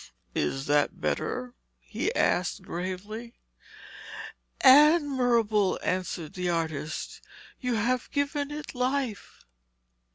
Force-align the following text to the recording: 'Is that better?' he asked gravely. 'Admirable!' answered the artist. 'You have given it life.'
'Is 0.33 0.65
that 0.65 0.99
better?' 0.99 1.53
he 1.79 2.11
asked 2.15 2.63
gravely. 2.63 3.35
'Admirable!' 4.61 5.79
answered 5.83 6.33
the 6.33 6.49
artist. 6.49 7.21
'You 7.59 7.75
have 7.75 8.09
given 8.09 8.49
it 8.49 8.73
life.' 8.73 9.45